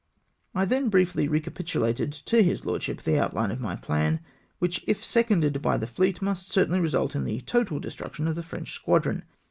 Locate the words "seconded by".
5.05-5.77